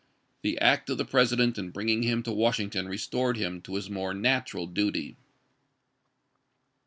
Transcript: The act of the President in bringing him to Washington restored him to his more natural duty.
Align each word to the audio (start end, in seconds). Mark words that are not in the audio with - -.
The 0.41 0.57
act 0.57 0.89
of 0.89 0.97
the 0.97 1.05
President 1.05 1.59
in 1.59 1.69
bringing 1.69 2.01
him 2.01 2.23
to 2.23 2.31
Washington 2.31 2.87
restored 2.89 3.37
him 3.37 3.61
to 3.61 3.75
his 3.75 3.87
more 3.87 4.15
natural 4.15 4.65
duty. 4.65 5.15